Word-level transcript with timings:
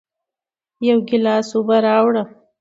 یو 0.89 0.97
گیلاس 1.09 1.47
اوبه 1.55 1.77
راوړه 1.87 2.23